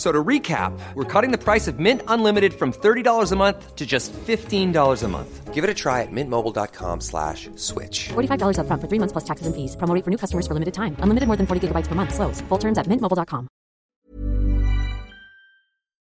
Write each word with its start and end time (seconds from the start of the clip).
F- 0.00 0.06
So 0.06 0.12
to 0.12 0.24
recap, 0.24 0.72
we're 0.94 1.04
cutting 1.04 1.30
the 1.30 1.36
price 1.36 1.68
of 1.68 1.78
Mint 1.78 2.00
Unlimited 2.08 2.54
from 2.54 2.72
$30 2.72 3.32
a 3.32 3.36
month 3.36 3.76
to 3.76 3.84
just 3.84 4.14
$15 4.14 5.02
a 5.04 5.08
month. 5.08 5.52
Give 5.52 5.62
it 5.62 5.68
a 5.68 5.74
try 5.74 6.00
at 6.00 6.08
mintmobile.com 6.10 7.00
slash 7.02 7.50
switch. 7.56 8.08
$45 8.08 8.56
upfront 8.56 8.80
for 8.80 8.88
three 8.88 8.98
months 8.98 9.12
plus 9.12 9.24
taxes 9.24 9.46
and 9.46 9.54
fees. 9.54 9.76
Promo 9.76 10.02
for 10.02 10.10
new 10.10 10.16
customers 10.16 10.46
for 10.46 10.54
limited 10.54 10.72
time. 10.72 10.96
Unlimited 11.00 11.26
more 11.26 11.36
than 11.36 11.46
40 11.46 11.68
gigabytes 11.68 11.86
per 11.86 11.94
month. 11.94 12.14
Slows. 12.14 12.40
Full 12.48 12.58
terms 12.58 12.78
at 12.78 12.86
mintmobile.com. 12.86 13.46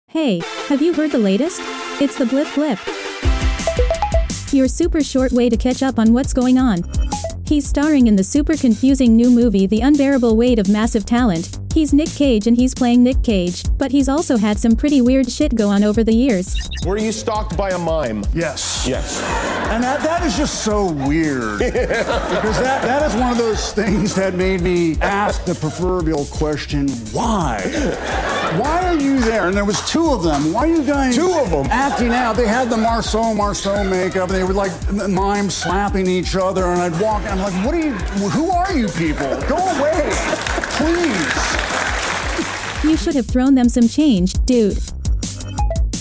Hey, 0.09 0.41
have 0.69 0.83
you 0.83 0.93
heard 0.93 1.13
the 1.13 1.19
latest? 1.19 1.61
It's 2.03 2.17
the 2.19 2.27
Blip 2.27 2.49
Blip. 2.57 2.79
Your 4.53 4.67
super 4.69 5.03
short 5.03 5.31
way 5.31 5.49
to 5.49 5.57
catch 5.57 5.83
up 5.83 5.99
on 5.99 6.13
what's 6.13 6.33
going 6.33 6.59
on. 6.59 6.83
He's 7.49 7.65
starring 7.65 8.09
in 8.09 8.17
the 8.17 8.25
super 8.25 8.57
confusing 8.57 9.15
new 9.15 9.31
movie 9.31 9.69
The 9.69 9.81
Unbearable 9.81 10.37
Weight 10.37 10.59
of 10.59 10.69
Massive 10.69 11.07
Talent. 11.07 11.61
He's 11.73 11.93
Nick 11.93 12.09
Cage 12.09 12.49
and 12.49 12.57
he's 12.57 12.75
playing 12.75 13.05
Nick 13.05 13.23
Cage, 13.23 13.63
but 13.79 13.93
he's 13.93 14.09
also 14.09 14.37
had 14.37 14.59
some 14.59 14.75
pretty 14.75 15.01
weird 15.01 15.31
shit 15.31 15.55
go 15.55 15.69
on 15.69 15.85
over 15.85 16.03
the 16.03 16.13
years. 16.13 16.57
Were 16.85 16.99
you 16.99 17.13
stalked 17.13 17.57
by 17.57 17.71
a 17.71 17.79
mime? 17.79 18.25
Yes. 18.35 18.85
Yes. 18.89 19.21
And 19.71 19.81
that, 19.85 20.03
that 20.03 20.25
is 20.25 20.37
just 20.37 20.65
so 20.65 20.91
weird. 20.91 21.59
because 21.61 22.59
that, 22.59 22.83
that 22.83 23.09
is 23.09 23.15
one 23.15 23.31
of 23.31 23.39
those 23.39 23.73
things 23.73 24.17
that 24.17 24.35
made 24.35 24.61
me 24.61 24.97
ask 25.01 25.45
the 25.45 25.55
proverbial 25.55 26.25
question, 26.25 26.89
why? 27.13 27.61
Why 28.55 28.85
are 28.87 28.97
you 28.97 29.21
there? 29.21 29.49
And 29.49 29.57
there 29.57 29.65
was 29.65 29.81
two 29.91 30.07
of 30.13 30.23
them. 30.23 30.53
Why 30.53 30.63
are 30.63 30.67
you 30.67 30.85
guys 30.85 31.15
Two 31.15 31.33
of 31.35 31.51
them 31.51 31.67
acting 31.71 32.11
out? 32.11 32.37
They 32.37 32.47
had 32.47 32.71
the 32.71 32.77
Marcel 32.77 33.35
Marceau 33.35 33.85
makeup, 33.85 34.31
and 34.31 34.39
they 34.39 34.45
were 34.45 34.55
like 34.55 34.73
mime 35.09 35.51
slapping 35.51 36.07
each 36.07 36.37
other, 36.37 36.65
and 36.67 36.81
I'd 36.81 36.99
walk 37.01 37.23
and 37.23 37.41
I'm 37.41 37.53
like, 37.53 37.65
what 37.65 37.75
are 37.75 37.81
you 37.81 37.93
who 37.93 38.51
are 38.51 38.73
you 38.73 38.89
people? 38.89 39.29
Go 39.49 39.57
away. 39.57 40.11
Please. 40.79 41.37
You 42.85 42.97
should 42.97 43.15
have 43.15 43.27
thrown 43.27 43.55
them 43.55 43.69
some 43.69 43.89
change, 43.89 44.35
dude. 44.45 44.79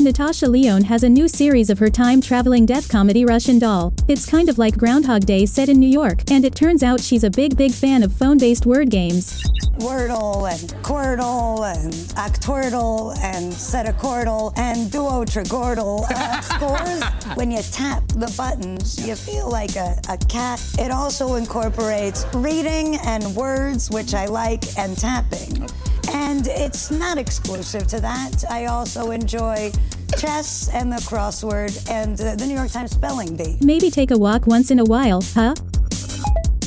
Natasha 0.01 0.47
Lyonne 0.47 0.83
has 0.83 1.03
a 1.03 1.09
new 1.09 1.27
series 1.27 1.69
of 1.69 1.79
her 1.79 1.89
time 1.89 2.19
traveling 2.19 2.65
death 2.65 2.89
comedy 2.89 3.23
Russian 3.23 3.59
Doll. 3.59 3.93
It's 4.07 4.25
kind 4.25 4.49
of 4.49 4.57
like 4.57 4.77
Groundhog 4.77 5.25
Day 5.25 5.45
set 5.45 5.69
in 5.69 5.79
New 5.79 5.89
York, 5.89 6.29
and 6.29 6.43
it 6.43 6.53
turns 6.53 6.83
out 6.83 6.99
she's 6.99 7.23
a 7.23 7.29
big, 7.29 7.55
big 7.55 7.71
fan 7.71 8.03
of 8.03 8.11
phone 8.11 8.37
based 8.37 8.65
word 8.65 8.89
games. 8.89 9.41
Wordle 9.79 10.51
and 10.51 10.69
Quordle 10.83 11.65
and 11.75 11.93
Octordle 12.15 13.17
and 13.19 13.51
Sedecordle 13.51 14.53
and 14.57 14.89
Duotrigordle 14.91 16.03
uh, 16.09 16.41
scores. 16.41 17.35
When 17.35 17.51
you 17.51 17.61
tap 17.61 18.07
the 18.07 18.33
buttons, 18.37 19.05
you 19.05 19.15
feel 19.15 19.49
like 19.49 19.75
a, 19.75 19.97
a 20.09 20.17
cat. 20.17 20.61
It 20.77 20.91
also 20.91 21.35
incorporates 21.35 22.25
reading 22.33 22.97
and 23.05 23.35
words, 23.35 23.89
which 23.91 24.13
I 24.13 24.25
like, 24.25 24.63
and 24.77 24.97
tapping. 24.97 25.67
And 26.13 26.47
it's 26.47 26.91
not 26.91 27.17
exclusive 27.17 27.87
to 27.87 27.99
that. 28.01 28.43
I 28.49 28.65
also 28.65 29.11
enjoy 29.11 29.71
chess 30.17 30.69
and 30.69 30.91
the 30.91 30.97
crossword 30.97 31.89
and 31.89 32.19
uh, 32.19 32.35
the 32.35 32.45
New 32.45 32.55
York 32.55 32.71
Times 32.71 32.91
spelling 32.91 33.35
bee. 33.35 33.57
Maybe 33.61 33.89
take 33.89 34.11
a 34.11 34.17
walk 34.17 34.47
once 34.47 34.71
in 34.71 34.79
a 34.79 34.85
while, 34.85 35.21
huh? 35.33 35.55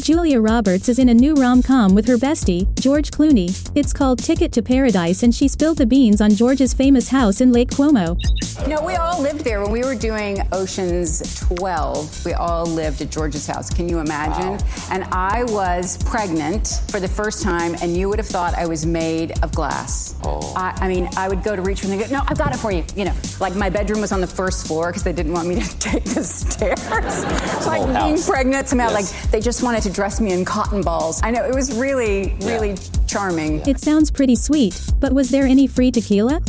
Julia 0.09 0.41
Roberts 0.41 0.89
is 0.89 0.99
in 0.99 1.11
a 1.11 1.13
new 1.13 1.35
rom 1.35 1.63
com 1.63 1.95
with 1.95 2.09
her 2.09 2.17
bestie, 2.17 2.67
George 2.81 3.11
Clooney. 3.11 3.51
It's 3.75 3.93
called 3.93 4.19
Ticket 4.19 4.53
to 4.53 4.63
Paradise, 4.63 5.23
and 5.23 5.35
she 5.35 5.49
spilled 5.49 5.77
the 5.77 5.85
beans 5.85 6.23
on 6.23 6.31
George's 6.31 6.73
famous 6.73 7.11
house 7.11 7.43
in 7.43 7.53
Lake 7.53 7.71
Como. 7.71 8.17
You 8.63 8.69
know, 8.69 8.83
we 8.83 8.95
all 8.95 9.21
lived 9.21 9.41
there 9.45 9.63
when 9.63 9.71
we 9.71 9.83
were 9.85 9.95
doing 9.95 10.39
Oceans 10.51 11.39
12. 11.59 12.25
We 12.25 12.33
all 12.33 12.65
lived 12.65 13.03
at 13.03 13.11
George's 13.11 13.47
house. 13.47 13.69
Can 13.69 13.87
you 13.87 13.99
imagine? 13.99 14.59
And 14.91 15.05
I 15.13 15.45
was 15.45 16.03
pregnant 16.05 16.81
for 16.91 17.01
the 17.01 17.07
first 17.07 17.43
time, 17.43 17.77
and 17.83 17.95
you 17.95 18.09
would 18.09 18.19
have 18.19 18.27
thought 18.27 18.55
I 18.55 18.65
was 18.67 18.87
made 18.87 19.39
of 19.45 19.53
glass. 19.53 20.15
Oh. 20.25 20.55
I, 20.57 20.71
I 20.81 20.89
mean, 20.89 21.11
I 21.19 21.29
would 21.29 21.43
go 21.43 21.55
to 21.55 21.61
reach 21.61 21.81
for 21.83 21.89
them 21.89 22.01
and 22.01 22.09
go, 22.09 22.17
No, 22.17 22.25
I've 22.27 22.39
got 22.39 22.55
it 22.55 22.59
for 22.59 22.73
you. 22.73 22.83
You 22.97 23.05
know, 23.05 23.15
like 23.41 23.55
my 23.57 23.69
bedroom 23.69 24.01
was 24.01 24.13
on 24.13 24.23
the 24.23 24.27
first 24.27 24.67
floor 24.67 24.87
because 24.87 25.05
they 25.05 25.13
didn't 25.13 25.33
want 25.35 25.49
me 25.49 25.61
to 25.61 25.79
take 25.79 26.05
the 26.05 26.25
stairs. 26.25 26.79
like 27.67 27.81
old 27.83 27.89
being 27.89 28.17
house. 28.17 28.27
pregnant, 28.27 28.69
somehow, 28.69 28.89
Yes. 28.89 29.13
like 29.13 29.31
they 29.33 29.41
just 29.41 29.63
wanted 29.63 29.83
to 29.83 29.91
dress 29.99 30.21
me 30.21 30.33
in 30.33 30.45
cotton 30.45 30.81
balls. 30.81 31.21
I 31.25 31.33
know, 31.33 31.45
it 31.45 31.53
was 31.53 31.77
really, 31.77 32.37
really 32.43 32.77
charming. 33.09 33.67
It 33.67 33.81
sounds 33.81 34.13
pretty 34.13 34.37
sweet, 34.37 34.81
but 35.01 35.13
was 35.13 35.29
there 35.31 35.43
any 35.43 35.67
free 35.67 35.91
tequila? 35.91 36.41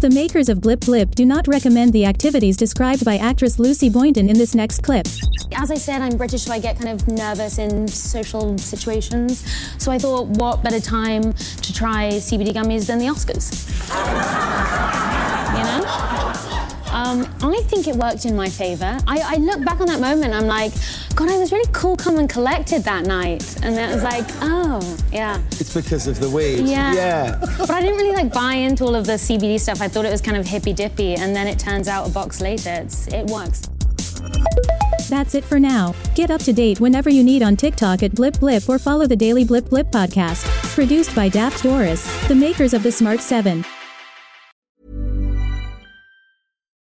The 0.00 0.10
makers 0.12 0.48
of 0.48 0.60
Blip 0.60 0.80
Blip 0.80 1.12
do 1.12 1.24
not 1.24 1.46
recommend 1.46 1.92
the 1.92 2.04
activities 2.04 2.56
described 2.56 3.04
by 3.04 3.16
actress 3.16 3.60
Lucy 3.60 3.88
Boynton 3.88 4.28
in 4.28 4.36
this 4.36 4.56
next 4.56 4.82
clip. 4.82 5.06
As 5.52 5.70
I 5.70 5.76
said, 5.76 6.02
I'm 6.02 6.16
British, 6.16 6.42
so 6.42 6.52
I 6.52 6.58
get 6.58 6.76
kind 6.76 6.88
of 6.88 7.06
nervous 7.06 7.58
in 7.58 7.86
social 7.86 8.58
situations. 8.58 9.48
So 9.78 9.92
I 9.92 9.98
thought, 9.98 10.26
what 10.26 10.64
better 10.64 10.80
time 10.80 11.32
to 11.32 11.72
try 11.72 12.08
CBD 12.14 12.52
gummies 12.52 12.88
than 12.88 12.98
the 12.98 13.06
Oscars? 13.06 13.70
you 15.56 15.62
know? 15.62 16.53
Um, 17.04 17.20
I 17.42 17.60
think 17.64 17.86
it 17.86 17.96
worked 17.96 18.24
in 18.24 18.34
my 18.34 18.48
favor. 18.48 18.98
I, 19.06 19.34
I 19.34 19.36
look 19.36 19.62
back 19.62 19.78
on 19.80 19.86
that 19.88 20.00
moment, 20.00 20.32
I'm 20.32 20.46
like, 20.46 20.72
God, 21.14 21.30
I 21.30 21.38
was 21.38 21.52
really 21.52 21.70
cool, 21.72 21.96
calm, 21.96 22.18
and 22.18 22.30
collected 22.30 22.82
that 22.84 23.04
night. 23.04 23.42
And 23.62 23.76
then 23.76 23.90
it 23.90 23.94
was 23.94 24.02
like, 24.02 24.24
oh, 24.40 24.96
yeah. 25.12 25.38
It's 25.50 25.74
because 25.74 26.06
of 26.06 26.18
the 26.18 26.30
weed. 26.30 26.66
Yeah. 26.66 27.38
But 27.58 27.70
I 27.70 27.82
didn't 27.82 27.98
really 27.98 28.16
like 28.16 28.32
buy 28.32 28.54
into 28.54 28.84
all 28.84 28.94
of 28.94 29.04
the 29.04 29.12
CBD 29.12 29.60
stuff. 29.60 29.82
I 29.82 29.88
thought 29.88 30.06
it 30.06 30.10
was 30.10 30.22
kind 30.22 30.38
of 30.38 30.46
hippy 30.46 30.72
dippy, 30.72 31.14
and 31.14 31.36
then 31.36 31.46
it 31.46 31.58
turns 31.58 31.88
out 31.88 32.08
a 32.08 32.10
box 32.10 32.40
later, 32.40 32.70
it's, 32.70 33.06
it 33.08 33.26
works. 33.26 33.68
That's 35.10 35.34
it 35.34 35.44
for 35.44 35.60
now. 35.60 35.94
Get 36.14 36.30
up 36.30 36.40
to 36.42 36.54
date 36.54 36.80
whenever 36.80 37.10
you 37.10 37.22
need 37.22 37.42
on 37.42 37.56
TikTok 37.56 38.02
at 38.02 38.14
Blip 38.14 38.40
Blip 38.40 38.66
or 38.66 38.78
follow 38.78 39.06
the 39.06 39.16
Daily 39.16 39.44
Blip 39.44 39.68
Blip 39.68 39.90
podcast. 39.90 40.46
Produced 40.74 41.14
by 41.14 41.28
Daft 41.28 41.62
Doris, 41.62 42.02
the 42.28 42.34
makers 42.34 42.72
of 42.72 42.82
the 42.82 42.90
Smart 42.90 43.20
7. 43.20 43.62